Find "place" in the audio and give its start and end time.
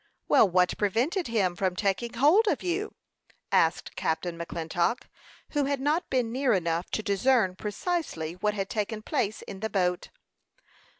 9.03-9.43